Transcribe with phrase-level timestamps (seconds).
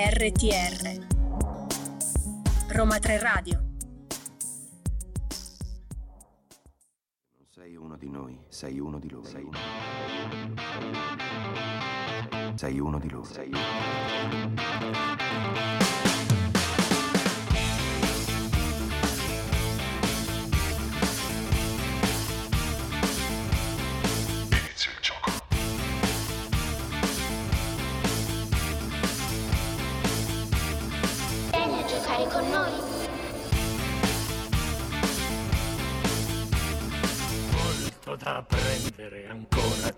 [0.00, 1.06] RTR
[2.68, 3.58] Roma 3 Radio
[7.34, 9.26] Non sei uno di noi, sei uno di loro.
[9.26, 9.58] Sei uno,
[12.54, 13.24] sei uno di loro.
[13.24, 13.58] Sei uno.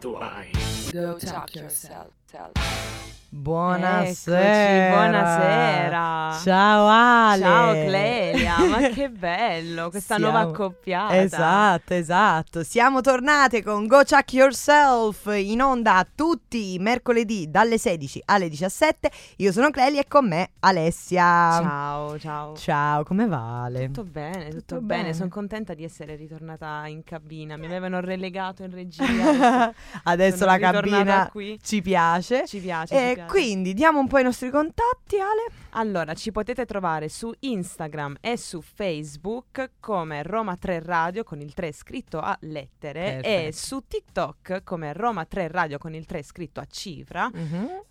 [0.01, 0.80] Ancora tu hai.
[0.93, 2.09] Go talk yourself.
[3.33, 4.41] Buonasera.
[4.41, 6.39] Eccoci, buonasera.
[6.43, 7.41] Ciao Ale.
[7.43, 11.17] Ciao Clelia, ma che bello questa Siamo- nuova accoppiata.
[11.17, 12.65] Esatto, esatto.
[12.65, 19.11] Siamo tornate con Go Check Yourself in onda tutti i mercoledì dalle 16 alle 17.
[19.37, 21.23] Io sono Clelia e con me Alessia.
[21.63, 22.57] Ciao, ciao.
[22.57, 23.87] Ciao, come va Ale?
[23.87, 25.03] Tutto bene, tutto, Tutto bene.
[25.03, 25.15] bene.
[25.15, 27.57] Sono contenta di essere ritornata in cabina.
[27.57, 29.73] Mi avevano relegato in regia.
[30.03, 31.59] Adesso sono la ritornata cabina qui.
[31.63, 32.47] ci piace.
[32.47, 32.95] Ci piace.
[32.95, 33.31] E ci piace.
[33.31, 35.47] quindi diamo un po' i nostri contatti, Ale.
[35.75, 41.55] Allora, ci potete trovare su Instagram e su Facebook come Roma 3 Radio con il
[41.55, 43.57] 3 scritto a lettere e Perfetto.
[43.57, 47.31] su TikTok come Roma 3 Radio con il 3 scritto a cifra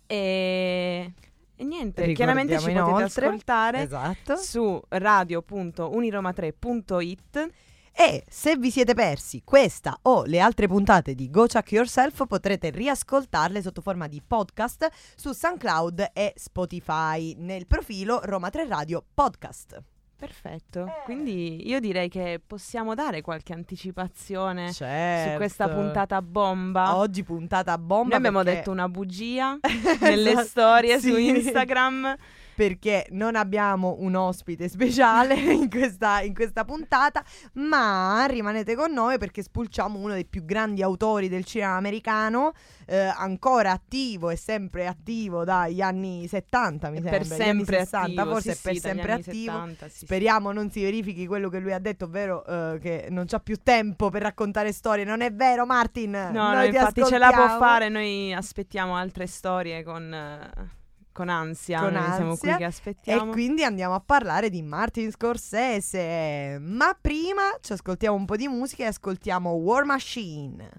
[0.06, 1.12] e,
[1.56, 4.36] e niente, chiaramente ci Ricordiamo potete inoltre- ascoltare Esatto.
[4.36, 7.48] su radio.uniroma3.it
[7.92, 12.70] E se vi siete persi questa o le altre puntate di Go Check Yourself potrete
[12.70, 19.82] riascoltarle sotto forma di podcast su SoundCloud e Spotify nel profilo Roma 3 Radio Podcast.
[20.16, 21.02] Perfetto, Eh.
[21.04, 25.30] quindi io direi che possiamo dare qualche anticipazione Certo.
[25.30, 26.96] su questa puntata bomba.
[26.96, 29.58] Oggi puntata bomba Noi abbiamo perché- detto una bugia
[30.00, 31.26] nelle Esatto, storie su sì.
[31.28, 32.16] Instagram.
[32.60, 39.16] Perché non abbiamo un ospite speciale in questa, in questa puntata, ma rimanete con noi
[39.16, 42.52] perché spulciamo uno dei più grandi autori del cinema americano,
[42.84, 48.24] eh, ancora attivo e sempre attivo dagli anni 70, mi sembra, per sempre 60, attivo,
[48.34, 49.52] forse sì, è per sì, sempre attivo.
[49.52, 50.04] 70, sì.
[50.04, 53.56] Speriamo non si verifichi quello che lui ha detto, ovvero eh, che non c'ha più
[53.62, 55.04] tempo per raccontare storie.
[55.04, 56.10] Non è vero, Martin?
[56.10, 60.78] No, Noi no, ti infatti ce la può fare, noi aspettiamo altre storie con, eh,
[61.12, 62.56] con ansia, Con noi siamo qui ansia.
[62.56, 63.30] che E aspettiamo.
[63.32, 66.58] quindi andiamo a parlare di Martin Scorsese.
[66.60, 70.70] Ma prima ci ascoltiamo un po' di musica e ascoltiamo War Machine.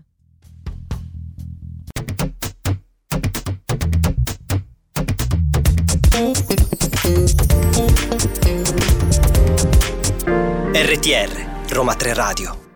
[10.73, 12.70] RTR Roma 3 Radio.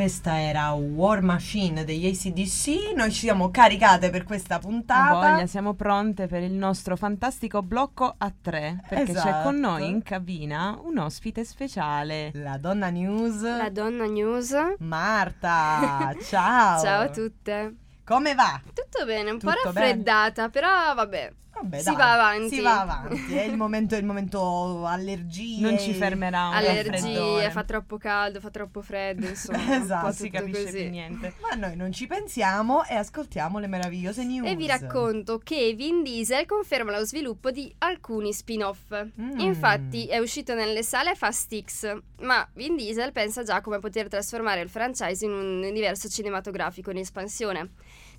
[0.00, 2.94] Questa era War Machine degli ACDC.
[2.96, 5.32] Noi ci siamo caricate per questa puntata.
[5.34, 9.42] Voglia, siamo pronte per il nostro fantastico blocco a tre, perché c'è Esatto.
[9.42, 12.30] con noi in cabina un ospite speciale.
[12.32, 13.42] La donna news.
[13.42, 14.54] La donna news.
[14.78, 16.80] Marta, ciao.
[16.80, 17.74] Ciao a tutte.
[18.02, 18.58] Come va?
[18.72, 19.86] Tutto bene, un po' Tutto bene?
[19.86, 21.32] raffreddata, però vabbè.
[21.60, 22.54] Vabbè, Si dai, va avanti.
[22.54, 23.34] Si va avanti.
[23.34, 25.60] È il momento, è il momento allergie.
[25.60, 29.76] Non ci fermerà un Allergie, fa troppo caldo, fa troppo freddo, insomma.
[29.76, 30.80] Esatto, Non si capisce così.
[30.82, 31.34] più niente.
[31.40, 34.48] Ma noi non ci pensiamo e ascoltiamo le meravigliose news.
[34.48, 39.06] E vi racconto che Vin Diesel conferma lo sviluppo di alcuni spin-off.
[39.20, 39.38] Mm.
[39.40, 44.60] Infatti è uscito nelle sale Fast X, ma Vin Diesel pensa già come poter trasformare
[44.60, 47.70] il franchise in un universo cinematografico in espansione.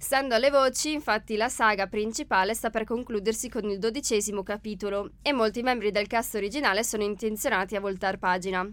[0.02, 5.32] Stando alle voci, infatti, la saga principale sta per concludersi con il dodicesimo capitolo e
[5.32, 8.68] molti membri del cast originale sono intenzionati a voltar pagina.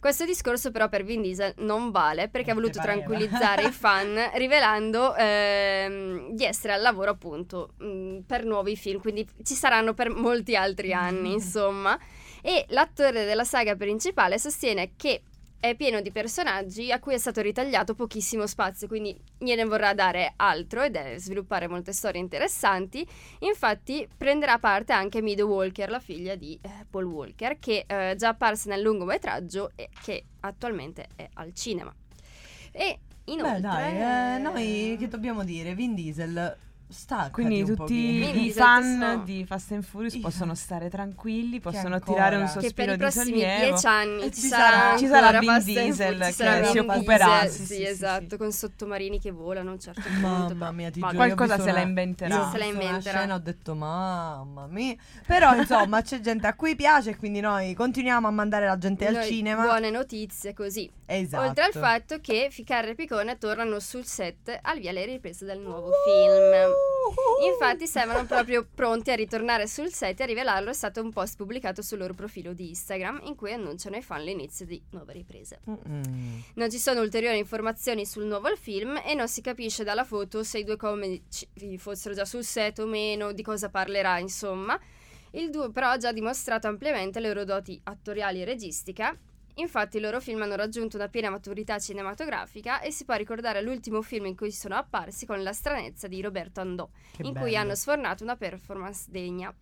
[0.00, 5.14] Questo discorso però per Vin Diesel non vale perché ha voluto tranquillizzare i fan rivelando
[5.14, 10.56] ehm, di essere al lavoro appunto mh, per nuovi film, quindi ci saranno per molti
[10.56, 11.96] altri anni insomma.
[12.40, 15.22] E l'attore della saga principale sostiene che
[15.68, 20.34] è pieno di personaggi a cui è stato ritagliato pochissimo spazio, quindi gliene vorrà dare
[20.36, 23.06] altro ed è sviluppare molte storie interessanti.
[23.38, 28.28] Infatti prenderà parte anche Mido Walker, la figlia di eh, Paul Walker, che è già
[28.28, 31.94] apparsa nel lungometraggio e che attualmente è al cinema.
[32.70, 33.54] E inoltre...
[33.54, 35.74] Beh, dai, eh, noi che dobbiamo dire?
[35.74, 36.58] Vin Diesel
[36.88, 42.36] sta Quindi tutti i fan di Fast and Furious Io- possono stare tranquilli, possono tirare
[42.36, 43.64] un Che che per sospiro i di prossimi sollievo.
[43.70, 46.90] dieci anni E ci, ci sarà, ci sarà Vin Diesel che ci sarà si Vin
[46.90, 48.36] occuperà, sì, sì, sì, sì, esatto, sì.
[48.36, 50.20] con sottomarini che volano a un certo punto.
[50.20, 52.50] Mamma mia, ti Ma qualcosa se la inventerà.
[52.50, 53.18] Se la inventerà.
[53.18, 54.94] scena, ho detto mamma mia.
[55.26, 59.24] Però insomma c'è gente a cui piace quindi noi continuiamo a mandare la gente al
[59.24, 59.62] cinema.
[59.62, 60.88] Buone notizie così.
[61.06, 61.48] Esatto.
[61.48, 65.58] Oltre al fatto che Ficarra e Picone tornano sul set al via le riprese del
[65.58, 66.72] nuovo film.
[67.44, 71.36] Infatti sembrano proprio pronti a ritornare sul set e a rivelarlo è stato un post
[71.36, 75.60] pubblicato sul loro profilo di Instagram in cui annunciano ai fan l'inizio di nuove riprese.
[75.68, 76.42] Mm-mm.
[76.54, 80.60] Non ci sono ulteriori informazioni sul nuovo film e non si capisce dalla foto se
[80.60, 81.46] i due comici
[81.76, 84.80] fossero già sul set o meno, di cosa parlerà, insomma.
[85.32, 89.14] Il duo però ha già dimostrato ampiamente le loro doti attoriali e registica.
[89.54, 94.02] Infatti i loro film hanno raggiunto una piena maturità cinematografica e si può ricordare l'ultimo
[94.02, 97.44] film in cui sono apparsi con La stranezza di Roberto Andò, Che in bello.
[97.44, 99.54] cui hanno sfornato una performance degna.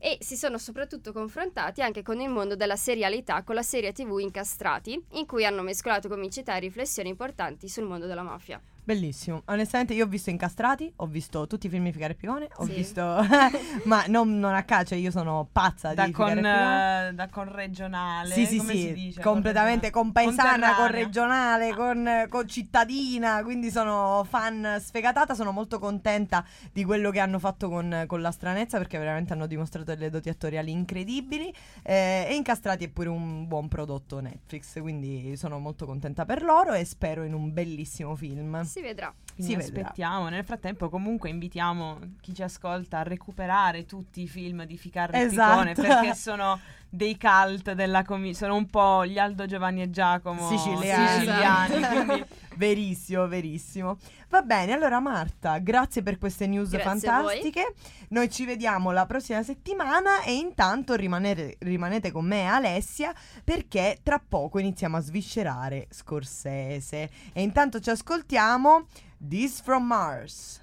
[0.00, 4.18] E si sono soprattutto confrontati anche con il mondo della serialità con la serie TV
[4.18, 8.60] Incastrati, in cui hanno mescolato comicità e riflessioni importanti sul mondo della mafia.
[8.88, 9.42] Bellissimo.
[9.48, 12.64] Onestamente io ho visto Incastrati, ho visto tutti i film di Figaro e Picone, ho
[12.64, 12.72] Sì.
[12.72, 13.02] visto...
[13.84, 17.08] ma non, non a caso, io sono pazza Da di con, Figaro e Picone.
[17.08, 18.32] eh, da con regionale.
[18.32, 19.20] Sì, sì, sì, dice?
[19.20, 25.78] completamente Con con paesana, con regionale, con, con cittadina, quindi sono fan sfegatata, sono molto
[25.78, 26.42] contenta
[26.72, 30.30] di quello che hanno fatto con, con La Stranezza perché veramente hanno dimostrato delle doti
[30.30, 31.52] attoriali incredibili
[31.82, 36.72] eh, e Incastrati è pure un buon prodotto Netflix, quindi sono molto contenta per loro
[36.72, 38.58] e spero in un bellissimo film.
[38.78, 39.12] Si vedrà.
[39.34, 39.80] Quindi Si vedrà.
[39.80, 40.28] aspettiamo.
[40.28, 45.22] Nel frattempo, comunque, invitiamo chi ci ascolta a recuperare tutti i film di Ficarra e
[45.22, 45.64] Esatto.
[45.68, 48.34] Picone perché sono dei cult della commedia.
[48.34, 51.18] Sono un po' gli Aldo Giovanni e Giacomo Siciliani.
[51.18, 52.24] siciliani, quindi
[52.58, 53.96] verissimo, verissimo.
[54.28, 57.74] Va bene, allora Marta, grazie per queste news Grazie fantastiche.
[58.08, 64.00] Noi ci vediamo la prossima settimana e intanto rimanere- rimanete con me e Alessia perché
[64.02, 67.08] tra poco iniziamo a sviscerare Scorsese.
[67.32, 68.86] E intanto ci ascoltiamo
[69.26, 70.60] This from Mars.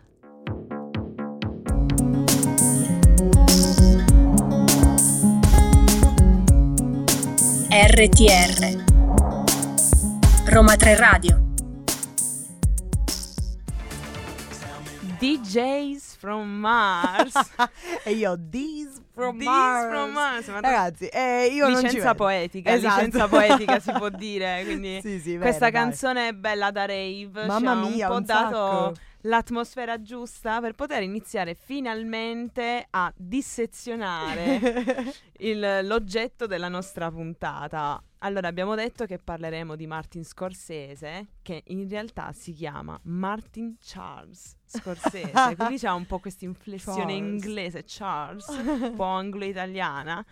[7.67, 8.83] RTR
[10.45, 11.44] Roma 3 Radio
[15.19, 17.33] DJs from Mars.
[18.03, 19.89] e io This from This Mars.
[19.93, 20.47] from Mars.
[20.47, 22.95] Ragazzi, eh, io licenza poetica, Esatto.
[22.95, 25.71] licenza poetica si può dire, quindi Sì, sì, questa dai.
[25.71, 28.93] canzone è bella da rave, Mamma ci ha mia, un po' un dato sacco.
[29.25, 34.59] L'atmosfera giusta per poter iniziare finalmente a dissezionare
[35.39, 38.01] il- l'oggetto della nostra puntata.
[38.19, 44.55] Allora, abbiamo detto che parleremo di Martin Scorsese, che in realtà si chiama Martin Charles
[44.65, 47.17] Scorsese, quindi c'ha un po' questa inflessione Charles.
[47.43, 50.25] inglese, Charles, un po' anglo-italiana.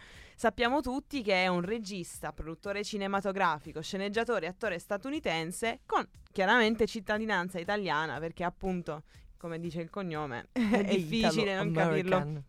[0.44, 7.60] Sappiamo tutti che è un regista, produttore cinematografico, sceneggiatore e attore statunitense con chiaramente cittadinanza
[7.60, 9.04] italiana perché appunto,
[9.38, 12.44] come dice il cognome, è difficile non capirlo.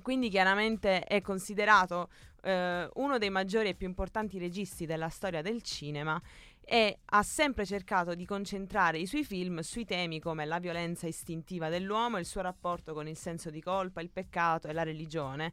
[0.00, 2.08] Quindi chiaramente è considerato
[2.42, 6.22] eh, uno dei maggiori e più importanti registi della storia del cinema
[6.60, 11.68] e ha sempre cercato di concentrare i suoi film sui temi come la violenza istintiva
[11.68, 15.52] dell'uomo, il suo rapporto con il senso di colpa, il peccato e la religione,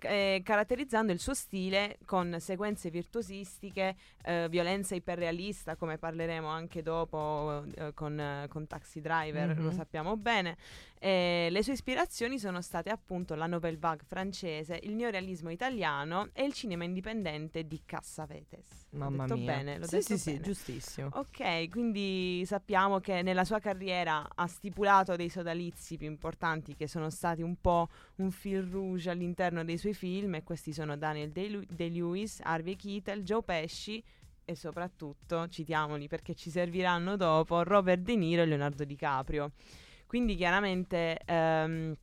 [0.00, 7.64] eh, caratterizzando il suo stile con sequenze virtuosistiche, eh, violenza iperrealista, come parleremo anche dopo
[7.76, 9.74] eh, con, con Taxi Driver, lo Mhm.
[9.76, 10.56] sappiamo bene.
[11.00, 16.44] Eh, le sue ispirazioni sono state appunto la nouvelle vague francese, il neorealismo italiano e
[16.44, 18.86] il cinema indipendente di Cassavetes.
[18.90, 19.54] L'ho Mamma detto mia.
[19.54, 20.42] bene, l'ho sì, detto sì, sì, bene.
[20.42, 21.08] giustissimo.
[21.12, 27.10] Ok, quindi sappiamo che nella sua carriera ha stipulato dei sodalizi più importanti che sono
[27.10, 31.64] stati un po' un fil rouge all'interno dei suoi film e questi sono Daniel Day-
[31.68, 34.02] Day-Lewis, Harvey Keitel, Joe Pesci
[34.44, 39.52] e soprattutto, citiamoli perché ci serviranno dopo, Robert De Niro e Leonardo DiCaprio.
[40.08, 41.94] Quindi chiaramente ehm,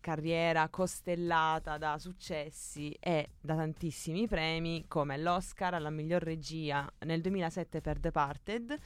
[0.00, 7.82] carriera costellata da successi e da tantissimi premi come l'Oscar alla miglior regia nel 2007
[7.82, 8.78] per Departed,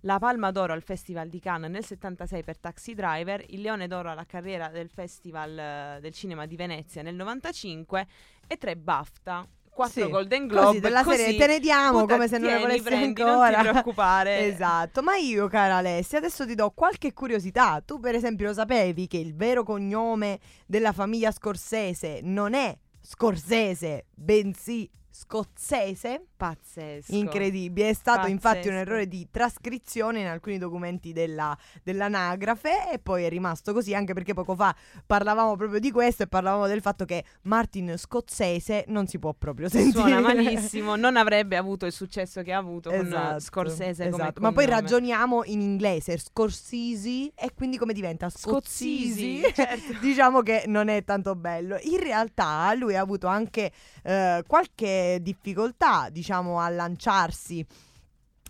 [0.00, 4.10] la Palma d'Oro al Festival di Cannes nel 76 per Taxi Driver, il Leone d'Oro
[4.10, 8.06] alla carriera del Festival eh, del Cinema di Venezia nel 95
[8.48, 9.46] e tre BAFTA,
[9.78, 10.66] quattro Sì, Golden Globe.
[10.66, 13.50] Così della serie te ne diamo come se non ne volessi prendi, ancora.
[13.50, 14.38] Non ti preoccupare.
[14.58, 17.80] Esatto, ma io cara Alessia adesso ti do qualche curiosità.
[17.84, 24.06] Tu per esempio lo sapevi che il vero cognome della famiglia Scorsese non è Scorsese,
[24.14, 26.26] bensì scozzese?
[26.36, 27.12] Pazzesco.
[27.12, 28.80] Incredibile, è stato infatti un Pazzesco.
[28.80, 34.34] errore di trascrizione in alcuni documenti della, dell'anagrafe e poi è rimasto così anche perché
[34.34, 34.72] poco fa
[35.04, 39.68] parlavamo proprio di questo e parlavamo del fatto che Martin Scozzese non si può proprio
[39.68, 39.98] sentire.
[39.98, 44.40] Suona malissimo, non avrebbe avuto il successo che ha avuto con Esatto, Scorsese come esatto.
[44.40, 48.30] Ma poi ragioniamo in inglese, Scorsese e quindi come diventa?
[48.30, 49.94] Scozzisi, certo.
[50.00, 51.76] diciamo che non è tanto bello.
[51.82, 53.72] In realtà lui ha avuto anche
[54.04, 57.64] eh, qualche difficoltà, diciamo, a lanciarsi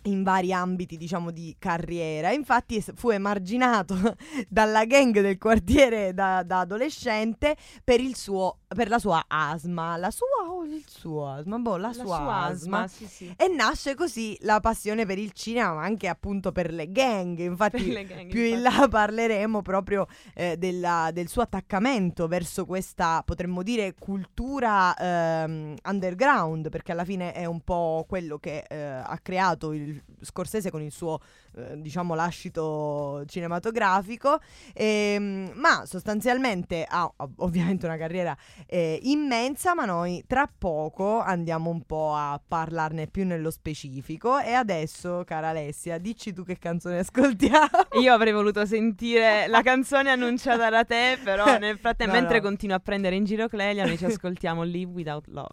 [0.03, 2.31] in vari ambiti, diciamo, di carriera.
[2.31, 3.95] Infatti fu emarginato
[4.47, 9.97] dalla gang del quartiere da, da adolescente per, il suo, per la sua asma.
[9.97, 11.57] La sua o il suo asma?
[11.57, 12.87] Boh, la, sua, asma.
[12.87, 13.33] sì, sì.
[13.37, 17.37] E nasce così la passione per il cinema, ma anche appunto per le gang.
[17.39, 18.79] Infatti, le gang, più in infatti.
[18.79, 26.69] là parleremo proprio eh, della- del suo attaccamento verso questa, potremmo dire, cultura ehm, underground,
[26.69, 30.91] perché alla fine è un po' quello che eh, ha creato il Scorsese con il
[30.91, 31.19] suo,
[31.55, 34.39] eh, diciamo, lascito cinematografico.
[34.73, 41.69] Ehm, ma sostanzialmente ha ov- ovviamente una carriera eh, immensa, ma noi tra poco andiamo
[41.69, 44.39] un po' a parlarne più nello specifico.
[44.39, 47.67] E adesso, cara Alessia, dici tu che canzone ascoltiamo.
[48.01, 52.43] Io avrei voluto sentire la canzone annunciata da te, però nel frattempo, No, mentre no.
[52.43, 55.49] continua a prendere in giro Clelia, noi ci ascoltiamo Live Without Love.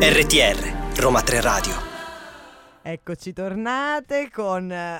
[0.00, 1.91] RTR, Roma 3 Radio.
[2.84, 4.98] Eccoci tornate con eh,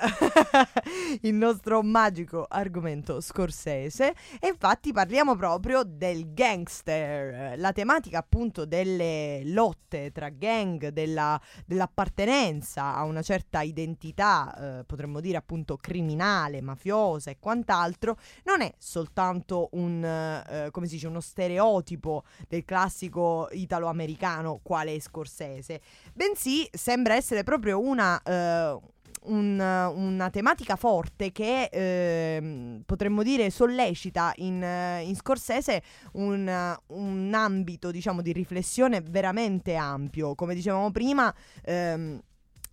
[1.23, 4.15] il nostro magico argomento scorsese.
[4.39, 11.41] E infatti parliamo proprio del gangster, eh, la tematica appunto delle lotte tra gang, della-
[11.67, 18.73] dell'appartenenza a una certa identità, eh, potremmo dire appunto criminale, mafiosa e quant'altro, non è
[18.79, 25.81] soltanto un, eh, come si dice, uno stereotipo del classico italo-americano quale è Scorsese,
[26.15, 28.79] bensì sembra essere proprio una, eh,
[29.25, 29.61] un-
[29.95, 35.83] una tematica forte che ehm, potremmo dire sollecita in, eh, in Scorsese
[36.15, 40.35] un, eh, un ambito diciamo di riflessione veramente ampio.
[40.35, 41.33] Come dicevamo prima,
[41.65, 42.21] ehm,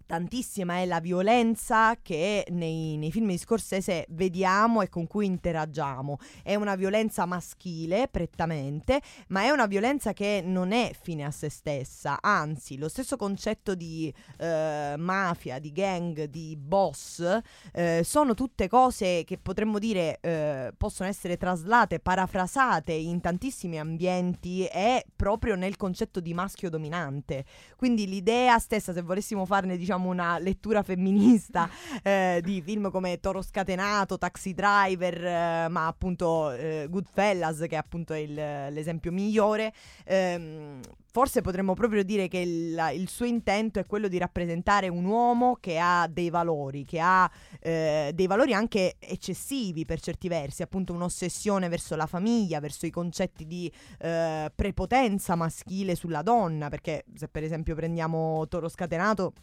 [0.09, 6.17] tantissima è la violenza che nei, nei film di Scorsese vediamo e con cui interagiamo.
[6.41, 11.51] È una violenza maschile, prettamente, ma è una violenza che non è fine a se
[11.51, 17.39] stessa, anzi lo stesso concetto di eh, mafia, di gang, di boss,
[17.71, 24.65] eh, sono tutte cose che potremmo dire eh, possono essere traslate, parafrasate in tantissimi ambienti
[24.65, 27.45] e proprio nel concetto di maschio dominante.
[27.75, 31.69] Quindi l'idea stessa, se volessimo farne diciamo una lettura femminista
[32.03, 38.13] eh, di film come Toro Scatenato, Taxi Driver, eh, ma appunto eh, Goodfellas, che appunto
[38.13, 39.73] è il- l'esempio migliore,
[40.05, 40.79] ehm,
[41.11, 45.57] forse potremmo proprio dire che il, il suo intento è quello di rappresentare un uomo
[45.59, 47.29] che ha dei valori, che ha
[47.59, 52.91] eh, dei valori anche eccessivi per certi versi, appunto un'ossessione verso la famiglia, verso i
[52.91, 59.33] concetti di eh, prepotenza maschile sulla donna, perché se per esempio prendiamo Toro Scatenato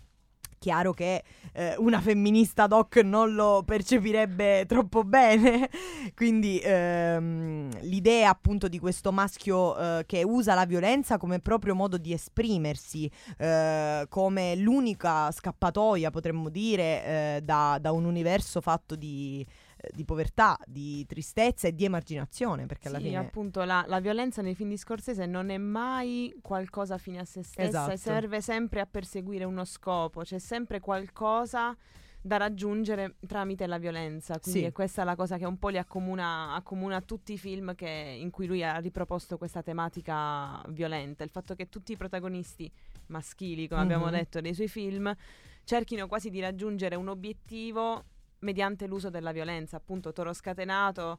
[0.58, 1.22] chiaro che
[1.52, 5.68] eh, una femminista doc non lo percepirebbe troppo bene.
[6.14, 11.98] Quindi ehm, l'idea appunto di questo maschio eh, che usa la violenza come proprio modo
[11.98, 19.46] di esprimersi, eh, come l'unica scappatoia, potremmo dire, eh, da, da un universo fatto di,
[19.92, 22.66] di povertà, di tristezza e di emarginazione.
[22.66, 23.16] Perché alla Sì, fine.
[23.18, 27.42] appunto la, la violenza nei film di Scorsese non è mai qualcosa fine a se
[27.42, 27.92] stessa Esatto.
[27.92, 31.76] e serve sempre a perseguire uno scopo, c'è sempre qualcosa
[32.20, 34.66] da raggiungere tramite la violenza, quindi Sì.
[34.66, 38.30] è questa la cosa che un po' li accomuna, accomuna tutti i film che- in
[38.30, 42.68] cui lui ha riproposto questa tematica violenta, il fatto che tutti i protagonisti
[43.08, 44.10] maschili, come abbiamo Mhm.
[44.10, 45.14] detto, dei suoi film,
[45.62, 48.02] cerchino quasi di raggiungere un obiettivo
[48.40, 51.18] mediante l'uso della violenza, appunto Toro Scatenato.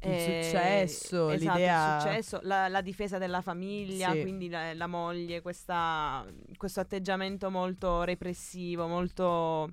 [0.00, 4.20] Il eh, successo, esatto, l'idea- il successo, la, la difesa della famiglia, Sì.
[4.20, 6.24] quindi la, la moglie, questa-
[6.56, 9.72] questo atteggiamento molto repressivo, molto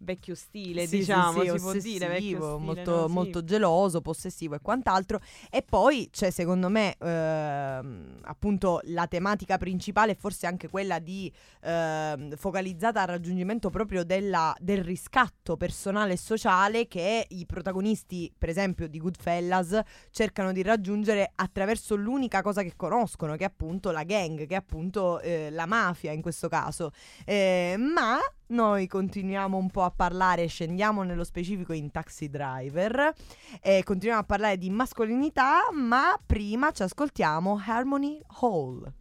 [0.00, 3.06] vecchio stile, Sì, sì, diciamo, sì, si può dire stile, molto, no?
[3.08, 3.12] Sì.
[3.12, 5.20] molto geloso, possessivo e quant'altro.
[5.50, 12.36] E poi c'è secondo me ehm, appunto la tematica principale, forse anche quella di ehm,
[12.36, 18.88] focalizzata al raggiungimento proprio della- del riscatto personale e sociale che i protagonisti, per esempio
[18.88, 24.46] di Goodfellas, cercano di raggiungere attraverso l'unica cosa che conoscono, che è appunto la gang,
[24.46, 26.90] che è appunto eh, la mafia in questo caso.
[27.24, 33.12] Eh, ma noi continuiamo un po' a parlare, scendiamo nello specifico in Taxi Driver
[33.60, 38.92] e continuiamo a parlare di mascolinità, ma prima ci ascoltiamo Harmony Hall.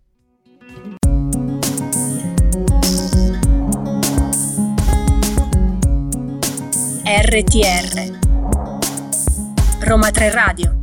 [7.10, 8.20] RTR
[9.80, 10.76] Roma 3 Radio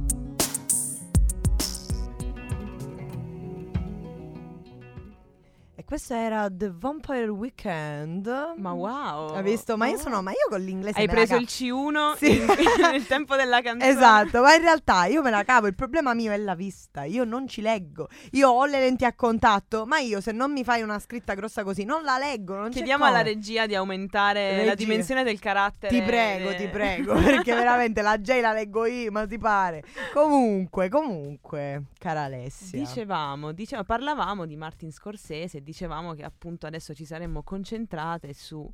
[5.84, 8.54] E questo era The Vampire Weekend.
[8.56, 9.34] Ma wow.
[9.34, 9.76] Hai visto?
[9.76, 10.00] Ma io wow.
[10.02, 12.38] sono, ma io con l'inglese Hai la preso il C1 Sì.
[12.38, 12.46] in-
[12.90, 13.92] nel tempo della canzone.
[13.92, 17.24] Esatto, ma in realtà io me la cavo, il problema mio è la vista, io
[17.24, 18.08] non ci leggo.
[18.30, 21.62] Io ho le lenti a contatto, ma io se non mi fai una scritta grossa
[21.64, 24.74] così non la leggo, non Chiediamo alla regia di aumentare la Regia.
[24.74, 25.92] dimensione del carattere.
[25.92, 29.82] Ti prego, de- ti prego, perché veramente la J la leggo io, ma ti pare.
[30.14, 32.78] Comunque, comunque, cara Alessia.
[32.78, 38.70] Dicevamo, diceva- parlavamo di Martin Scorsese, dicevamo che appunto adesso ci saremmo concentrate su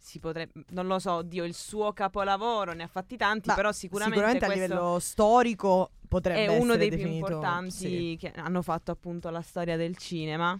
[0.00, 3.72] si potrebbe, non lo so, Dio, il suo capolavoro, ne ha fatti tanti, Ma però
[3.72, 8.16] sicuramente, Sicuramente a livello storico potrebbe è uno essere dei più definito- importanti sì.
[8.18, 10.56] che hanno fatto appunto la storia del cinema.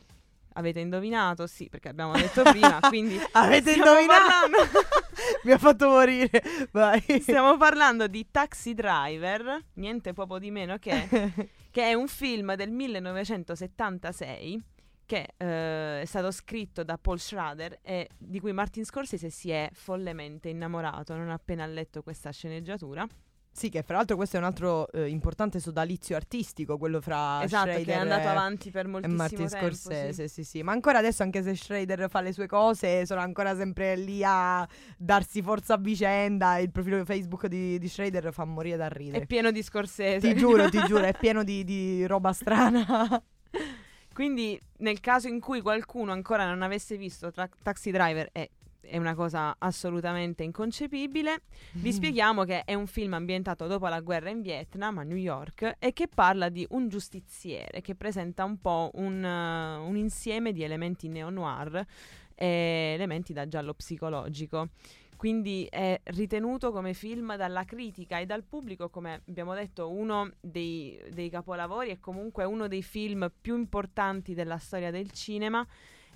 [0.54, 1.46] Avete indovinato?
[1.46, 4.58] Sì, perché abbiamo detto prima, quindi Avete indovinato?
[5.44, 6.42] Mi ha fatto morire.
[6.72, 7.00] Vai.
[7.20, 11.06] Stiamo parlando di Taxi Driver, niente poco di meno che,
[11.70, 14.76] che è un film del 1976
[15.08, 19.70] che eh, è stato scritto da Paul Schrader e di cui Martin Scorsese si è
[19.72, 23.06] follemente innamorato non appena ha letto questa sceneggiatura.
[23.50, 27.70] Sì, che fra l'altro questo è un altro eh, importante sodalizio artistico, quello fra esatto,
[27.70, 29.56] che è Schrader andato e- avanti per e moltissimo Martin tempo.
[29.56, 30.44] Scorsese, sì.
[30.44, 30.50] sì.
[30.50, 34.22] sì, Ma ancora adesso, anche se Schrader fa le sue cose, sono ancora sempre lì
[34.22, 36.58] a darsi forza a vicenda.
[36.58, 39.26] Il profilo Facebook di, di Schrader fa morire da È ridere.
[39.26, 40.20] pieno di Scorsese.
[40.20, 43.20] Ti giuro, ti giuro, è pieno di, di roba strana.
[44.18, 48.96] Quindi, nel caso in cui qualcuno ancora non avesse visto Tra- Taxi Driver, è, è
[48.96, 51.42] una cosa assolutamente inconcepibile.
[51.74, 55.76] Vi spieghiamo che è un film ambientato dopo la guerra in Vietnam, a New York,
[55.78, 60.64] e che parla di un giustiziere che presenta un po' un, eh, un insieme di
[60.64, 61.86] elementi neo-noir
[62.34, 64.70] e elementi da giallo psicologico.
[65.18, 70.96] Quindi è ritenuto come film dalla critica e dal pubblico, come abbiamo detto, uno dei,
[71.10, 75.66] dei capolavori e comunque uno dei film più importanti della storia del cinema.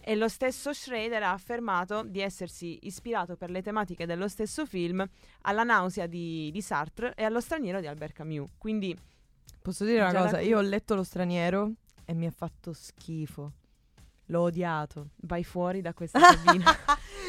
[0.05, 5.05] E lo stesso Schrader ha affermato di essersi ispirato per le tematiche dello stesso film
[5.43, 8.51] alla nausea di, di Sartre e allo straniero di Albert Camus.
[8.57, 8.97] Quindi
[9.61, 10.39] Posso dire una cosa?
[10.39, 11.73] qui- Io ho letto Lo straniero
[12.05, 13.53] e mi ha fatto schifo.
[14.27, 15.11] L'ho odiato.
[15.23, 16.73] vai fuori da questa cabina.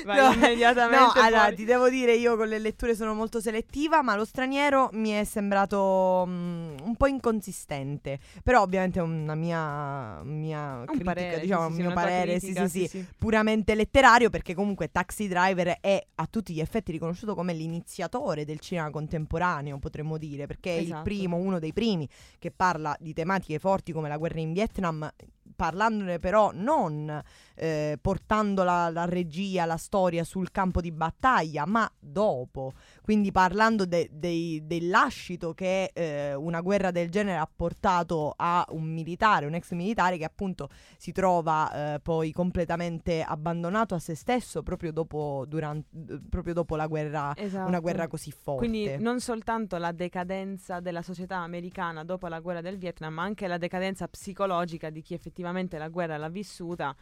[0.04, 1.56] Vai No, immediatamente No, allora fuori.
[1.56, 5.24] ti devo dire, io con le letture sono molto selettiva, ma lo straniero mi è
[5.24, 8.20] sembrato mm, un po' inconsistente.
[8.44, 12.68] Però ovviamente è una mia, mia Un critica, parere, diciamo, sì, sì, mio parere, critica,
[12.68, 17.36] sì, sì, sì, puramente letterario, perché comunque Taxi Driver è a tutti gli effetti riconosciuto
[17.36, 21.04] come l'iniziatore del cinema contemporaneo, potremmo dire, perché è il Esatto.
[21.04, 22.08] primo, uno dei primi
[22.40, 25.10] che parla di tematiche forti come la guerra in Vietnam,
[25.56, 27.22] parlandone però non
[27.56, 33.86] eh, portando la, la regia, la storia sul campo di battaglia, ma dopo, quindi parlando
[33.86, 39.46] de- dei- del lascito che eh, una guerra del genere ha portato a un militare,
[39.46, 44.92] un ex militare che appunto si trova eh, poi completamente abbandonato a se stesso proprio
[44.92, 47.68] dopo, duran- eh, proprio dopo la guerra, Esatto.
[47.68, 48.68] una guerra così forte.
[48.68, 53.48] Quindi non soltanto la decadenza della società americana dopo la guerra del Vietnam, ma anche
[53.48, 56.96] la decadenza psicologica di chi effettivamente la guerra l'ha vissuta.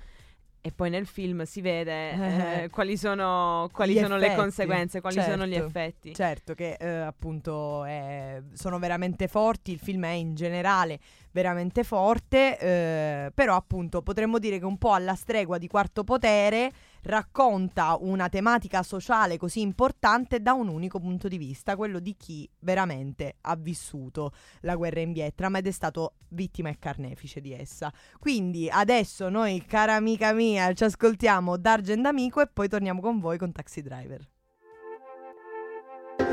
[0.64, 2.70] E poi nel film si vede eh, Eh.
[2.70, 5.68] quali sono, quali sono le conseguenze, quali sono gli certo.
[5.68, 6.14] effetti.
[6.14, 11.00] Certo che eh, appunto è- sono veramente forti, il film è in generale
[11.32, 16.72] veramente forte, eh, però appunto potremmo dire che un po' alla stregua di Quarto Potere
[17.04, 22.50] racconta una tematica sociale così importante da un unico punto di vista, quello di chi
[22.60, 27.92] veramente ha vissuto la guerra in Vietnam ed è stato vittima e carnefice di essa.
[28.20, 33.38] Quindi adesso noi, cara amica mia, ci ascoltiamo D'Argent Amico e poi torniamo con voi
[33.38, 34.28] con Taxi Driver.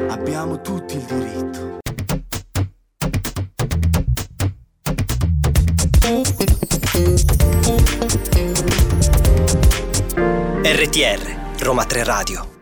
[0.09, 1.79] Abbiamo tutti il diritto.
[10.61, 12.57] RTR, Roma 3 Radio.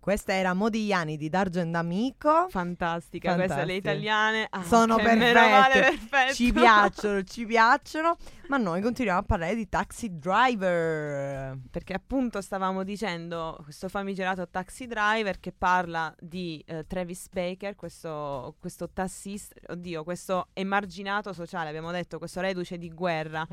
[0.00, 2.46] Questa era Modigliani di D'Argent Amico.
[2.48, 4.46] Fantastica, queste le italiane.
[4.48, 5.32] Ah, Sono perfette.
[5.32, 6.34] male, perfetto.
[6.34, 8.16] Ci piacciono, ci piacciono.
[8.48, 11.58] Ma noi continuiamo a parlare di Taxi Driver.
[11.68, 18.54] Perché appunto stavamo dicendo questo famigerato taxi driver che parla di eh, Travis Baker, questo,
[18.60, 23.44] questo tassista, oddio, questo emarginato sociale, abbiamo detto, questo reduce di guerra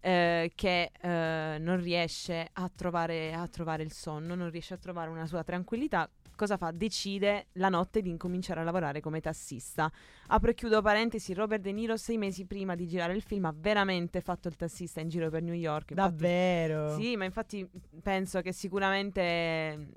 [0.00, 5.10] eh, che eh, non riesce a trovare, a trovare il sonno, non riesce a trovare
[5.10, 6.08] una sua tranquillità.
[6.38, 6.70] Cosa fa?
[6.70, 9.90] Decide la notte di incominciare a lavorare come tassista.
[10.28, 13.54] Apro e chiudo parentesi, Robert De Niro sei mesi prima di girare il film ha
[13.56, 15.90] veramente fatto il tassista in giro per New York.
[15.90, 16.94] Infatti- Davvero?
[16.96, 17.68] Sì, ma infatti
[18.00, 19.88] penso che sicuramente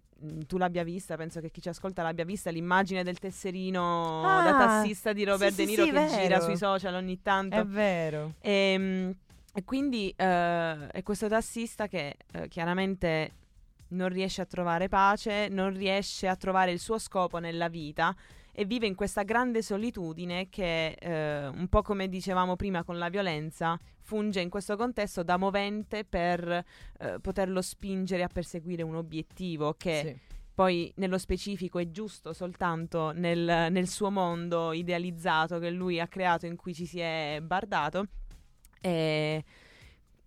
[0.48, 4.52] tu l'abbia vista, penso che chi ci ascolta l'abbia vista, l'immagine del tesserino Ah, da
[4.54, 6.42] tassista di Robert sì, De sì, Niro sì, che gira vero.
[6.42, 7.56] sui social ogni tanto.
[7.56, 8.34] È vero.
[8.42, 9.14] Ehm,
[9.54, 13.34] e quindi eh, è questo tassista che eh, chiaramente
[13.92, 18.16] non riesce a trovare pace, non riesce a trovare il suo scopo nella vita
[18.54, 23.08] e vive in questa grande solitudine che, eh, un po' come dicevamo prima con la
[23.10, 26.64] violenza, funge in questo contesto da movente per
[27.00, 30.36] eh, poterlo spingere a perseguire un obiettivo che Sì.
[30.54, 36.46] poi nello specifico è giusto soltanto nel, nel suo mondo idealizzato che lui ha creato
[36.46, 38.08] in cui ci si è bardato.
[38.82, 39.44] E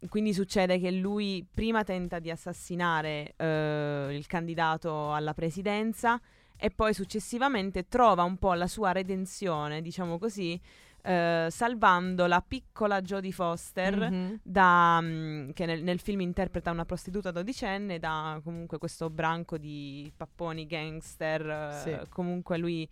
[0.08, 6.20] quindi succede che lui prima tenta di assassinare eh, il candidato alla presidenza
[6.56, 10.60] e poi successivamente trova un po' la sua redenzione, diciamo così,
[11.06, 14.40] eh, salvando la piccola Jodie Foster Mhm.
[14.42, 20.10] da, mm, che nel, nel film interpreta una prostituta dodicenne da comunque questo branco di
[20.16, 22.08] papponi gangster eh, Sì.
[22.08, 22.88] comunque lui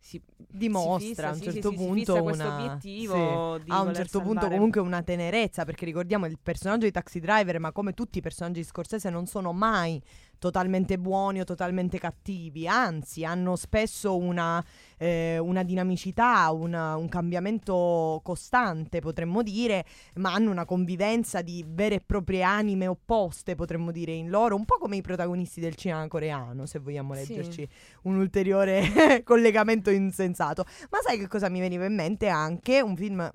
[0.00, 0.20] si
[0.52, 3.64] Dimostra a un si fissa, sì, certo sì, punto una obiettivo sì.
[3.64, 7.60] di a un certo punto comunque una tenerezza perché ricordiamo il personaggio di Taxi Driver
[7.60, 10.02] ma come tutti i personaggi di Scorsese non sono mai
[10.40, 14.64] totalmente buoni o totalmente cattivi anzi hanno spesso una,
[14.96, 21.96] eh, una dinamicità una- un cambiamento costante potremmo dire ma hanno una convivenza di vere
[21.96, 26.08] e proprie anime opposte potremmo dire in loro un po' come i protagonisti del cinema
[26.08, 27.20] coreano se vogliamo Sì.
[27.34, 27.68] leggerci
[28.04, 28.80] un ulteriore
[29.22, 33.30] collegamento insensato ma sai che cosa mi veniva in mente anche un film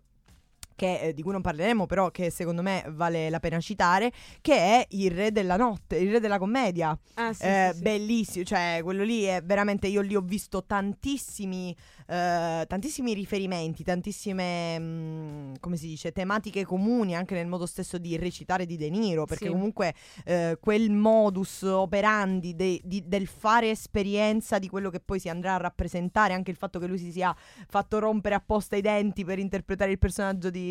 [0.76, 4.12] che, eh, di cui non parleremo, però che secondo me vale la pena citare,
[4.42, 6.98] che è Il Re della Notte, Il Re della Commedia.
[7.16, 7.84] Ah, sì, Eh, sì, sì.
[7.84, 11.76] Bellissimo, cioè quello lì è veramente, io lì ho visto tantissimi,
[12.08, 18.18] eh, tantissimi riferimenti, tantissime, mm, come si dice, tematiche comuni anche nel modo stesso di
[18.18, 19.94] recitare di De Niro, perché comunque
[20.26, 25.56] eh, quel modus operandi de- di- del fare esperienza di quello che poi si andrà
[25.56, 27.36] a rappresentare, anche il fatto che lui si sia
[27.68, 30.65] fatto rompere apposta i denti per interpretare il personaggio di,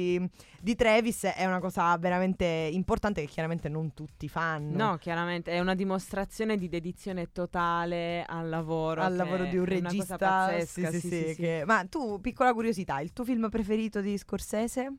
[0.61, 4.77] di Travis è una cosa veramente importante che chiaramente non tutti fanno.
[4.91, 9.03] No, chiaramente è una dimostrazione di dedizione totale al lavoro.
[9.03, 10.17] al lavoro di un è regista.
[10.17, 14.93] pazzesca, sì, sì, sì, che- Ma tu, piccola curiosità, il tuo film preferito di Scorsese?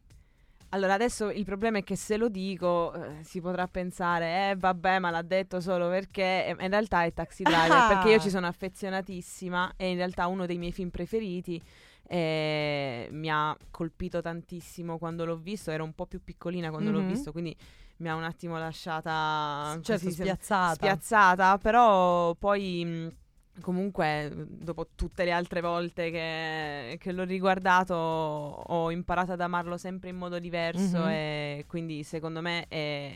[0.69, 4.99] Allora, adesso il problema è che se lo dico eh, si potrà pensare, eh vabbè,
[4.99, 7.87] ma l'ha detto solo perché, in realtà è Taxi Driver, Ah!
[7.87, 11.61] perché io ci sono affezionatissima e in realtà uno dei miei film preferiti
[12.07, 16.95] eh, mi ha colpito tantissimo quando l'ho visto, ero un po' più piccolina quando Mhm.
[16.97, 17.55] l'ho visto, quindi
[17.97, 20.73] mi ha un attimo lasciata Certo, così, se- spiazzata.
[20.75, 28.91] spiazzata, però poi mh, comunque dopo tutte le altre volte che, che l'ho riguardato ho
[28.91, 31.07] imparato ad amarlo sempre in modo diverso Mhm.
[31.07, 33.15] e quindi secondo me è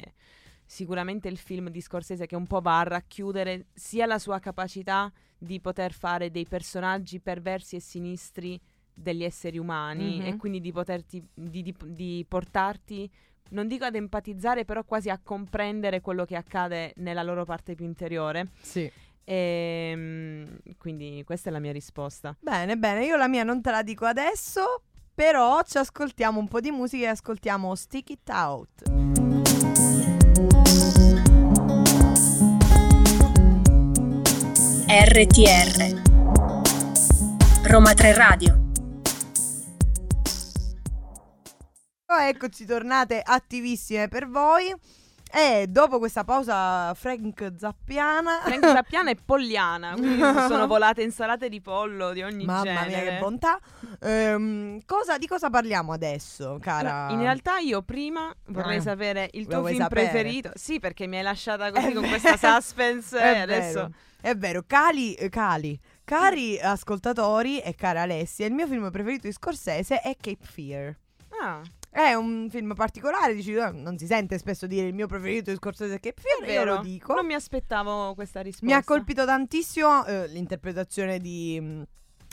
[0.66, 5.12] sicuramente il film di Scorsese che un po' va a racchiudere sia la sua capacità
[5.38, 8.60] di poter fare dei personaggi perversi e sinistri
[9.02, 10.26] degli esseri umani Mhm.
[10.26, 13.10] e quindi di poterti di, di- di portarti
[13.52, 17.86] non dico ad empatizzare, però quasi a comprendere quello che accade nella loro parte più
[17.86, 18.50] interiore.
[18.62, 18.92] Sì.
[19.24, 22.36] E quindi questa è la mia risposta.
[22.40, 24.84] Bene, bene, io la mia non te la dico adesso,
[25.16, 29.90] però ci ascoltiamo un po' di musica e ascoltiamo Stick It Out.
[34.88, 36.02] RTR
[37.64, 38.69] Roma 3 Radio
[42.20, 44.74] eccoci tornate attivissime per voi.
[45.32, 51.62] E dopo questa pausa Frank Zappiana Frank Zappiana e Pogliana, quindi sono volate insalate di
[51.62, 52.88] pollo di ogni Mamma genere.
[52.88, 53.60] mia, che bontà.
[54.02, 57.10] Ehm, cosa- di cosa parliamo adesso, cara?
[57.12, 58.82] In realtà io prima vorrei Ah.
[58.82, 60.02] sapere il tuo film sapere?
[60.10, 60.52] preferito.
[60.56, 62.18] Sì, perché mi hai lasciata così È con vero.
[62.20, 63.92] questa suspense È e adesso vero,
[64.22, 64.64] è vero.
[64.66, 70.16] Cali, eh, cali, cari ascoltatori e cara Alessia, il mio film preferito di Scorsese è
[70.20, 70.96] Cape Fear.
[71.40, 75.50] Ah, È un film particolare, dici, eh, non si sente spesso dire il mio preferito
[75.50, 77.16] di Scorsese Fear, è io lo dico.
[77.16, 78.66] Non mi aspettavo questa risposta.
[78.66, 81.84] Mi ha colpito tantissimo eh, l'interpretazione di, mh,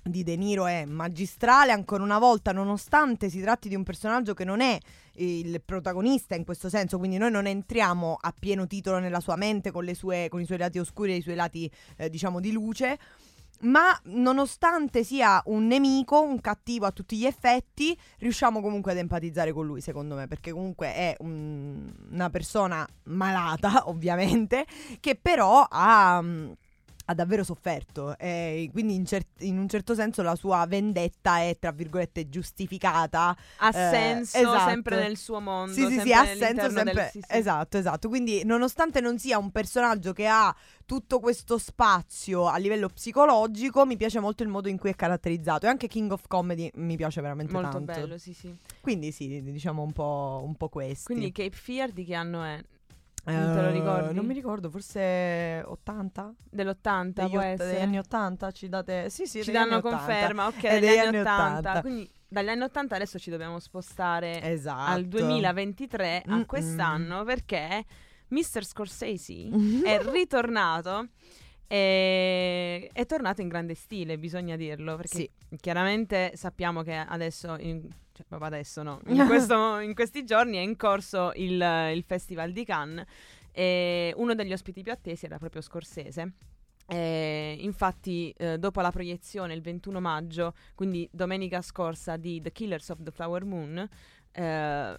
[0.05, 4.45] di De Niro è magistrale ancora una volta, nonostante si tratti di un personaggio che
[4.45, 4.79] non è
[5.15, 9.71] il protagonista in questo senso, quindi noi non entriamo a pieno titolo nella sua mente
[9.71, 12.53] con, le sue- con i suoi lati oscuri e i suoi lati, eh, diciamo, di
[12.53, 12.99] luce.
[13.61, 19.53] Ma nonostante sia un nemico, un cattivo a tutti gli effetti, riusciamo comunque ad empatizzare
[19.53, 24.67] con lui, secondo me, perché comunque è un- una persona malata, ovviamente,
[25.01, 26.51] che però ha, mm,
[27.09, 31.57] ha davvero sofferto e quindi in, cer- in un certo senso la sua vendetta è
[31.59, 34.69] tra virgolette giustificata Ha Eh, senso esatto.
[34.71, 35.73] sempre nel suo mondo.
[35.73, 37.27] sì sì sì ha senso sempre del- sì, sì.
[37.37, 42.89] esatto esatto quindi nonostante non sia un personaggio che ha tutto questo spazio a livello
[42.89, 46.71] psicologico mi piace molto il modo in cui è caratterizzato e anche King of Comedy
[46.75, 48.55] mi piace veramente Molto tanto bello, sì, sì.
[48.81, 52.61] quindi sì diciamo un po', un po' questi Quindi Cape Fear di che anno è?
[53.33, 54.15] Non te lo Eh, ricordi?
[54.15, 57.71] non mi ricordo forse 80 Dell'80 degli, può essere?
[57.73, 59.97] degli anni 80 ci date sì sì ci degli danno 80.
[59.97, 61.81] conferma, ok, È degli anni 80.
[61.81, 66.45] Quindi dagli anni 80 adesso ci dobbiamo spostare esatto al 2023, a Mm-mm.
[66.47, 67.85] quest'anno, perché
[68.29, 68.65] Mr.
[68.65, 69.49] Scorsese
[69.85, 71.09] è ritornato
[71.69, 75.31] e è tornato in grande stile, bisogna dirlo, perché Sì.
[75.61, 80.61] chiaramente sappiamo che adesso, in- cioè proprio adesso no, in, questo- in questi giorni è
[80.61, 81.61] in corso il,
[81.93, 83.07] il Festival di Cannes
[83.53, 86.33] e uno degli ospiti più attesi era proprio Scorsese.
[86.89, 92.89] E infatti, eh, dopo la proiezione il 21 maggio, quindi domenica scorsa, di The Killers
[92.91, 93.89] of the Flower Moon,
[94.33, 94.97] eh,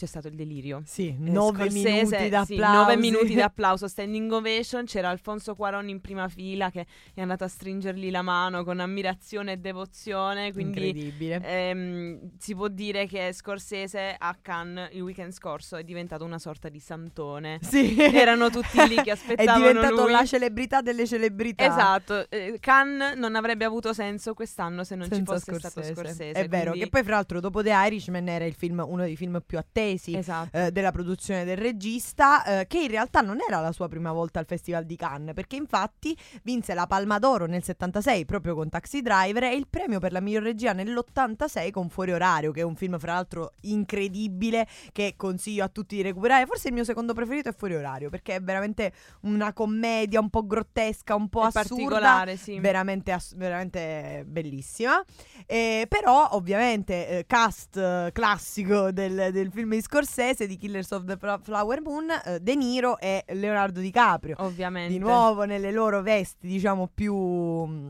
[0.00, 0.80] c'è stato il delirio.
[0.86, 4.84] sì Eh, 9 Scorsese, minuti sì, d'applauso nove minuti d'applauso, standing ovation.
[4.86, 9.52] C'era Alfonso Cuarón in prima fila che è andato a stringergli la mano con ammirazione
[9.52, 10.52] e devozione.
[10.52, 16.24] Quindi incredibile ehm, si può dire che Scorsese a Cannes il weekend scorso è diventato
[16.24, 17.58] una sorta di santone.
[17.60, 20.12] sì Erano tutti lì che è aspettavano diventato lui.
[20.12, 25.38] la celebrità delle celebrità Esatto, eh, Cannes non avrebbe avuto senso quest'anno se non senza
[25.38, 26.30] ci fosse stato Scorsese.
[26.32, 29.16] È vero, quindi- che poi fra l'altro dopo The Irishman era il film, uno dei
[29.16, 30.56] film più attesi Esatto.
[30.56, 34.38] eh, della produzione del regista, eh, che in realtà non era la sua prima volta
[34.38, 39.02] al Festival di Cannes, perché infatti vinse la Palma d'Oro nel 76 proprio con Taxi
[39.02, 42.76] Driver e il premio per la miglior regia nell'86 con Fuori Orario, che è un
[42.76, 46.46] film fra l'altro incredibile che consiglio a tutti di recuperare.
[46.46, 50.46] Forse il mio secondo preferito è Fuori Orario, perché è veramente una commedia un po'
[50.46, 52.58] grottesca, un po' È assurda sì.
[52.58, 55.02] veramente, ass- veramente bellissima.
[55.46, 61.04] Eh, però, ovviamente, eh, cast eh, classico del, del film di Scorsese di Killers of
[61.04, 64.36] the Flower Moon, eh, De Niro e Leonardo DiCaprio.
[64.38, 64.92] Ovviamente.
[64.92, 67.88] Di nuovo nelle loro vesti, diciamo, più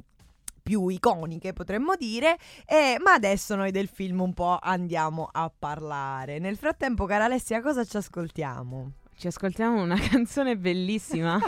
[0.63, 6.39] più iconiche potremmo dire eh, ma adesso noi del film un po' andiamo a parlare
[6.39, 8.93] nel frattempo cara Alessia cosa ci ascoltiamo?
[9.17, 11.41] Ci ascoltiamo una canzone bellissima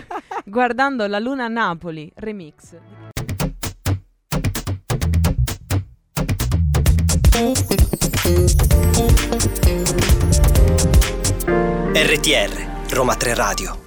[0.44, 3.11] guardando la luna a Napoli remix.
[11.94, 13.80] RTR, Roma 3 Radio.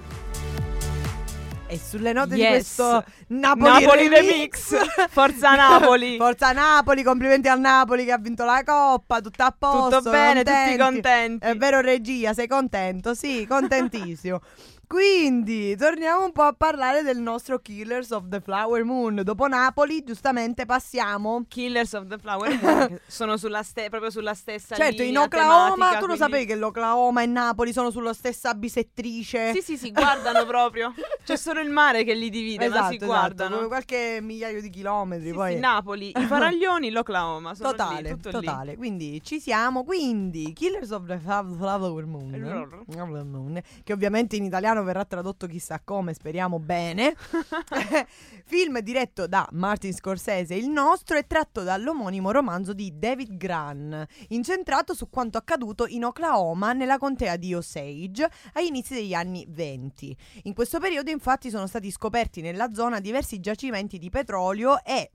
[1.67, 2.49] e sulle note di Yes.
[2.49, 5.07] questo Napoli, Napoli remix, remix.
[5.09, 6.15] Forza Napoli.
[6.21, 9.97] Forza Napoli, complimenti al Napoli che ha vinto la coppa, tutto a posto.
[9.97, 10.71] Tutto bene, contenti.
[10.71, 11.45] tutti contenti.
[11.45, 13.13] È vero regia, sei contento?
[13.13, 14.39] Sì, contentissimo.
[14.87, 19.21] Quindi, torniamo un po' a parlare del nostro Killers of the Flower Moon.
[19.23, 24.75] Dopo Napoli, giustamente passiamo Killers of the Flower Moon sono sulla ste- proprio sulla stessa
[24.75, 28.13] Certo, in linea Oklahoma, tematica, tu lo quindi- sapevi che l'Oklahoma e Napoli sono sulla
[28.13, 29.51] stessa bisettrice?
[29.53, 30.93] Sì, sì, si guardano proprio.
[31.25, 33.55] C'è solo il mare che li divide, ma si esatto, guardano.
[33.55, 35.29] come qualche migliaio di chilometri.
[35.29, 35.53] Sì, poi...
[35.53, 37.55] sì, Napoli, i faraglioni, l'Oklahoma.
[37.55, 38.45] Sono Totale, lì, tutto lì.
[38.45, 38.75] totale.
[38.75, 39.83] Quindi ci siamo.
[39.83, 42.83] Quindi, Killers of the Flower Moon.
[42.87, 47.15] Flower Moon, che ovviamente in italiano verrà tradotto chissà come, speriamo bene.
[48.45, 54.93] Film diretto da Martin Scorsese, il nostro, è tratto dall'omonimo romanzo di David Gran, incentrato
[54.93, 60.15] su quanto accaduto in Oklahoma, nella contea di Osage, agli inizi degli anni 20.
[60.43, 65.11] In questo periodo, infatti, sono stati scoperti nella zona diversi giacimenti di petrolio e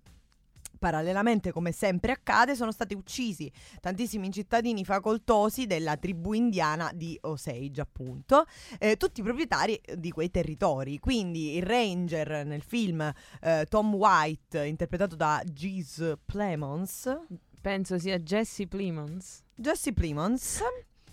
[0.80, 7.82] Parallelamente, come sempre accade, sono stati uccisi tantissimi cittadini facoltosi della tribù indiana di Osage,
[7.82, 8.46] appunto,
[8.78, 10.98] eh, tutti proprietari di quei territori.
[10.98, 17.14] Quindi il ranger nel film eh, Tom White, interpretato da Giz Plemons,
[17.60, 19.44] Penso sia Jesse Plemons.
[19.54, 20.62] Jesse Plemons,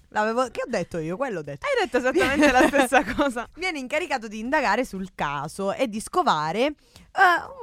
[0.09, 1.17] l'avevo, che ho detto io?
[1.17, 1.65] Quello ho detto.
[1.65, 3.47] Hai detto esattamente la stessa cosa.
[3.55, 6.73] viene incaricato di indagare sul caso e di scovare eh,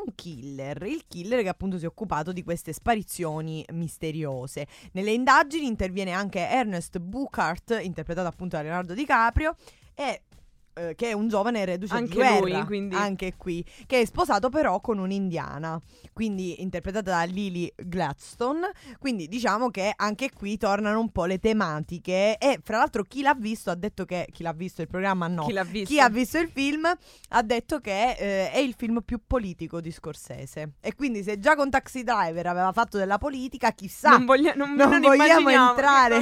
[0.04, 4.66] un killer, il killer che appunto si è occupato di queste sparizioni misteriose.
[4.92, 9.57] Nelle indagini interviene anche Ernest Buchart, interpretato appunto da Leonardo DiCaprio,
[9.94, 10.22] e
[10.74, 12.94] eh, che è un giovane reduce Anche di guerra, lui, quindi.
[12.94, 15.80] anche qui, che è sposato però con un'indiana,
[16.12, 22.37] quindi interpretata da Lily Gladstone, quindi diciamo che anche qui tornano un po' le tematiche
[22.38, 25.46] e fra l'altro chi l'ha visto ha detto che chi l'ha visto il programma no,
[25.46, 25.92] Chi l'ha visto?
[25.94, 26.84] chi ha visto il film
[27.28, 30.72] ha detto che eh, è il film più politico di Scorsese.
[30.80, 34.74] E quindi se già con Taxi Driver aveva fatto della politica, chissà non, voglia- non-
[34.74, 36.18] non non vogliamo entrare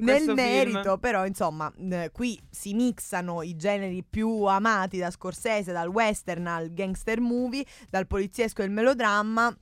[0.00, 0.98] nel merito, film.
[0.98, 6.46] però insomma, eh, qui si mixano i generi generi più amati da Scorsese, dal western
[6.46, 9.54] al gangster movie, dal poliziesco al melodramma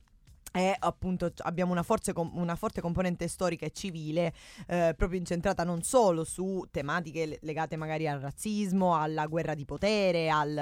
[0.57, 4.33] e appunto abbiamo una, forze una forte componente storica e civile
[4.67, 9.65] eh, proprio incentrata non solo su tematiche le- legate magari al razzismo, alla guerra di
[9.65, 10.57] potere, al,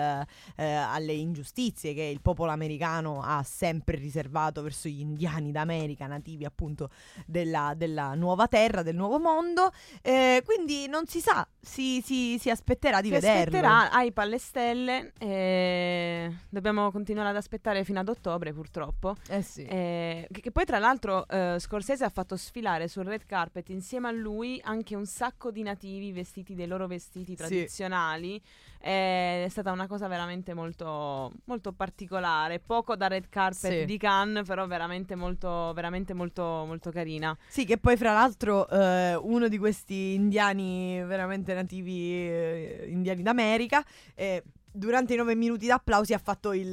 [0.55, 6.45] eh, alle ingiustizie che il popolo americano ha sempre riservato verso gli indiani d'America, nativi
[6.45, 6.89] appunto
[7.25, 9.71] della, della nuova terra, del nuovo mondo.
[10.01, 13.57] Eh, quindi non si sa, si, si- si aspetterà di Si vederlo.
[13.57, 15.13] aspetterà Hype alle stelle.
[15.19, 19.15] e dobbiamo continuare ad aspettare fino ad ottobre, purtroppo.
[19.29, 19.63] Eh sì.
[19.85, 24.07] Eh, che, che poi, tra l'altro, eh, Scorsese ha fatto sfilare sul red carpet insieme
[24.07, 28.41] a lui anche un sacco di nativi vestiti dei loro vestiti tradizionali.
[28.79, 32.59] Eh, È stata una cosa veramente molto, molto particolare.
[32.59, 33.85] Poco da red carpet Sì.
[33.85, 37.35] di Cannes, però veramente molto, veramente molto, molto carina.
[37.47, 43.83] Sì, che poi fra l'altro eh, uno di questi indiani veramente nativi, eh, indiani d'America,
[44.71, 46.67] durante i nove minuti d'applausi ha fatto il,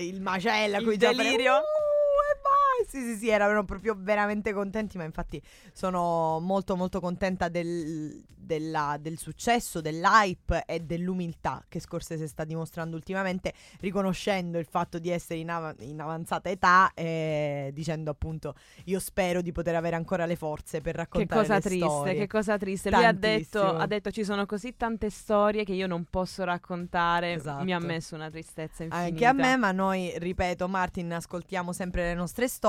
[0.00, 1.56] il macella, Il coi giappone- delirio.
[1.56, 1.85] Uh,
[2.28, 2.45] e vai!
[2.86, 5.40] Sì, sì, sì, erano proprio veramente contenti, ma infatti
[5.72, 12.94] sono molto molto contenta del, della- del successo, dell'hype e dell'umiltà che Scorsese sta dimostrando
[12.96, 18.98] ultimamente, riconoscendo il fatto di essere in, av- in avanzata età e dicendo appunto io
[19.00, 22.14] spero di poter avere ancora le forze per Che raccontare cosa le triste, storie.
[22.14, 22.90] che cosa triste.
[22.90, 27.32] Lui ha detto, ha detto ci sono così tante storie che io non posso raccontare.
[27.32, 27.64] Esatto.
[27.64, 28.96] Mi ha messo una tristezza infinita.
[28.96, 32.64] Anche a me, ma noi, ripeto, Martin, ascoltiamo sempre le nostre storie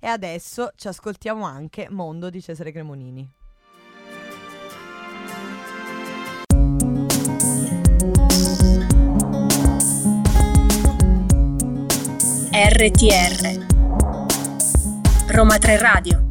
[0.00, 3.30] e adesso ci ascoltiamo anche Mondo di Cesare Cremonini.
[12.50, 13.66] RTR
[15.28, 16.27] Roma 3 Radio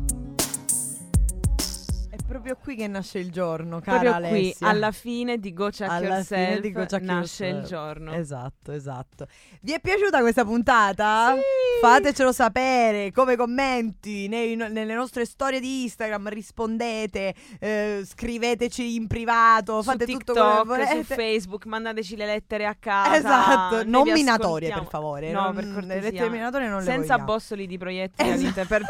[2.48, 4.68] proprio qui che nasce il giorno, cara Proprio qui, Alessia.
[4.68, 7.62] alla fine di Go Check Alla Yourself, di Go Check nasce Yourself.
[7.64, 8.14] il giorno.
[8.14, 9.28] Esatto, esatto.
[9.62, 11.34] Vi è piaciuta questa puntata?
[11.36, 11.42] Sì!
[11.82, 19.84] Fatecelo sapere come commenti nei- nelle nostre storie di Instagram, rispondete, eh, scriveteci in privato,
[19.84, 21.04] fate tutto quello che TikTok, volete.
[21.04, 23.16] su Facebook, mandateci le lettere a casa.
[23.16, 25.32] Esatto, noi non minatorie per favore.
[25.32, 26.02] No, non- per le cortesia.
[26.02, 28.66] lettere minatorie non le Senza bossoli di proiettili Esatto.
[28.68, 28.82] per,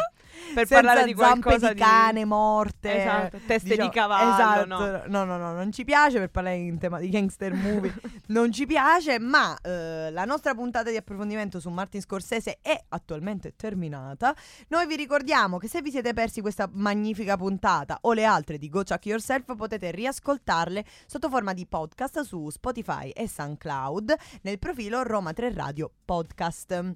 [0.54, 3.02] per parlare di zampe qualcosa di cane morte.
[3.02, 5.02] Esatto, teste diciamo- di cavallo, Esatto, no.
[5.08, 7.94] no, no, no, non ci piace per parlare in tema di gangster movie.
[8.28, 13.56] non ci piace, ma eh, la nostra puntata di approfondimento su Martin Scorsese è attualmente
[13.56, 14.36] terminata.
[14.70, 18.70] Noi vi ricordiamo che se vi siete persi questa magnifica puntata o le altre di
[18.70, 25.04] Go Chuck Yourself potete riascoltarle sotto forma di podcast su Spotify e SoundCloud nel profilo
[25.04, 26.96] Roma 3 Radio Podcast.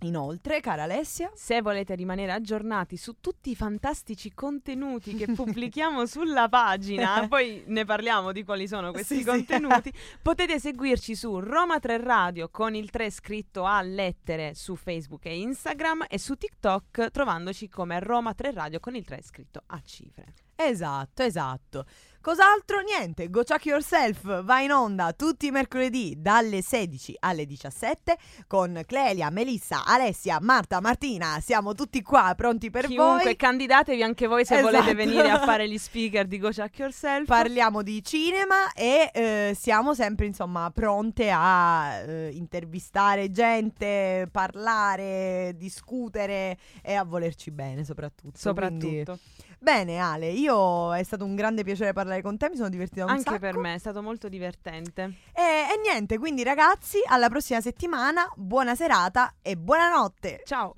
[0.00, 6.48] Inoltre, cara Alessia, Se volete rimanere aggiornati su tutti i fantastici contenuti che pubblichiamo sulla
[6.48, 9.26] pagina, poi ne parliamo di quali sono questi Sì, sì.
[9.26, 15.24] contenuti, potete seguirci su Roma 3 Radio con il 3 scritto a lettere su Facebook
[15.24, 19.80] e Instagram e su TikTok trovandoci come Roma 3 Radio con il 3 scritto a
[19.82, 20.34] cifre.
[20.56, 21.84] Esatto, esatto.
[22.26, 22.80] Cos'altro?
[22.80, 28.16] Niente, Go Chuck Yourself va in onda tutti i mercoledì dalle 16 alle 17
[28.48, 31.38] con Clelia, Melissa, Alessia, Marta, Martina.
[31.40, 33.36] Siamo tutti qua pronti per Chiunque, voi.
[33.36, 34.72] candidatevi anche voi se Esatto.
[34.72, 37.26] volete venire a fare gli speaker di Go Check Yourself.
[37.28, 46.58] Parliamo di cinema e eh, siamo sempre insomma pronte a eh, intervistare gente, parlare, discutere
[46.82, 48.52] e a volerci bene soprattutto.
[48.52, 49.18] Quindi- Soprattutto.
[49.58, 53.10] Bene Ale, io è stato un grande piacere parlare con te, mi sono divertita un
[53.10, 53.38] Anche sacco.
[53.38, 55.02] per me è stato molto divertente.
[55.32, 60.42] E, e niente, quindi ragazzi, alla prossima settimana, buona serata e buonanotte.
[60.44, 60.74] Ciao.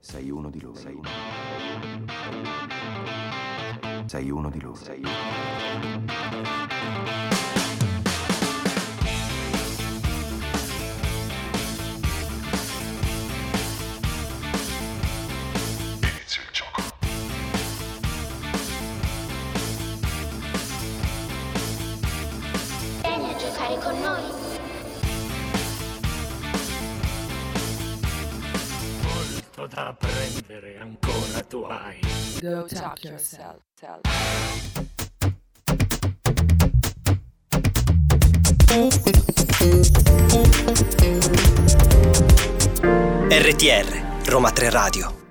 [0.00, 0.76] Sei uno di loro.
[0.78, 1.08] Sei uno di
[3.96, 4.06] loro.
[4.06, 4.74] Sei uno di loro.
[4.76, 6.17] Sei uno.
[23.68, 24.22] Giocare con noi.
[29.02, 32.00] Molto da apprendere ancora tu hai.
[32.40, 33.60] Go talk yourself.
[43.30, 45.27] RTR Roma 3 Radio